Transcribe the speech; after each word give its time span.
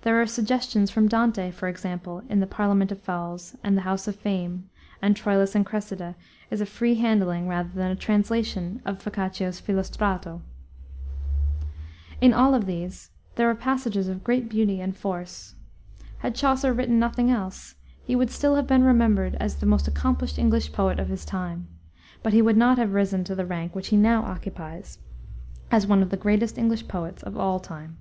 There 0.00 0.18
are 0.18 0.24
suggestions 0.26 0.90
from 0.90 1.08
Dante, 1.08 1.50
for 1.50 1.68
example, 1.68 2.22
in 2.30 2.40
the 2.40 2.46
Parlament 2.46 2.90
of 2.90 3.02
Foules 3.02 3.54
and 3.62 3.76
the 3.76 3.82
Hous 3.82 4.08
of 4.08 4.16
Fame, 4.16 4.70
and 5.02 5.14
Troilus 5.14 5.54
and 5.54 5.66
Cresseide 5.66 6.14
is 6.50 6.62
a 6.62 6.64
free 6.64 6.94
handling 6.94 7.46
rather 7.46 7.68
than 7.68 7.90
a 7.90 7.94
translation 7.94 8.80
of 8.86 9.04
Boccaccio's 9.04 9.60
Filostrato. 9.60 10.40
In 12.18 12.32
all 12.32 12.54
of 12.54 12.64
these 12.64 13.10
there 13.34 13.50
are 13.50 13.54
passages 13.54 14.08
of 14.08 14.24
great 14.24 14.48
beauty 14.48 14.80
and 14.80 14.96
force. 14.96 15.54
Had 16.20 16.34
Chaucer 16.34 16.72
written 16.72 16.98
nothing 16.98 17.30
else, 17.30 17.74
he 18.02 18.16
would 18.16 18.30
still 18.30 18.54
have 18.54 18.66
been 18.66 18.84
remembered 18.84 19.34
as 19.34 19.56
the 19.56 19.66
most 19.66 19.86
accomplished 19.86 20.38
English 20.38 20.72
poet 20.72 20.98
of 20.98 21.08
his 21.10 21.26
time, 21.26 21.68
but 22.22 22.32
he 22.32 22.40
would 22.40 22.56
not 22.56 22.78
have 22.78 22.94
risen 22.94 23.22
to 23.24 23.34
the 23.34 23.44
rank 23.44 23.74
which 23.74 23.88
he 23.88 23.98
now 23.98 24.22
occupies, 24.22 24.98
as 25.70 25.86
one 25.86 26.00
of 26.00 26.08
the 26.08 26.16
greatest 26.16 26.56
English 26.56 26.88
poets 26.88 27.22
of 27.22 27.36
all 27.36 27.60
time. 27.60 27.98